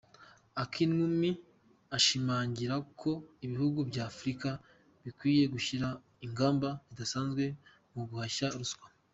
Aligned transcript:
Akinwumi 0.63 1.29
ashimangira 1.97 2.75
ko 3.01 3.11
ibihugu 3.45 3.79
bya 3.89 4.03
Afurika 4.11 4.49
bikwiye 5.03 5.43
gushyiraho 5.53 5.97
ingamba 6.25 6.69
zidasanzwe 6.87 7.43
zo 7.93 8.03
guhashya 8.11 8.47
ruswa. 8.59 8.87